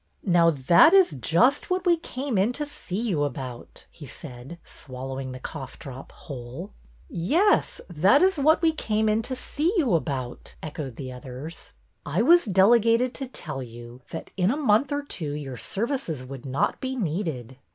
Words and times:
"Now, 0.23 0.49
that 0.49 0.95
is 0.95 1.11
just 1.11 1.69
what 1.69 1.85
we 1.85 1.95
came 1.95 2.35
in 2.35 2.53
to 2.53 2.65
see 2.65 2.99
you 2.99 3.23
about," 3.23 3.85
he 3.91 4.07
said, 4.07 4.57
swallowing 4.65 5.31
the 5.31 5.37
coughdrop 5.39 6.11
whole, 6.11 6.73
«SHOCKINGLY 7.09 7.23
YOUNG'' 7.23 7.29
223 7.29 7.59
Yes, 7.59 7.81
that 8.01 8.21
is 8.23 8.39
what 8.43 8.63
we 8.63 8.71
came 8.71 9.07
in 9.07 9.21
to 9.21 9.35
see 9.35 9.71
you 9.77 9.93
about," 9.93 10.55
echoed 10.63 10.95
the 10.95 11.11
others. 11.11 11.73
I 12.03 12.23
was 12.23 12.45
delegated 12.45 13.13
to 13.13 13.27
tell 13.27 13.61
you 13.61 14.01
that 14.09 14.31
in 14.35 14.49
a 14.49 14.57
month 14.57 14.91
or 14.91 15.03
two 15.03 15.33
your 15.33 15.57
services 15.57 16.23
would 16.25 16.47
not 16.47 16.81
be 16.81 16.95
needed." 16.95 17.57